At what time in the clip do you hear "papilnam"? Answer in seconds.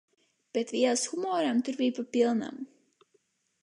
2.01-2.61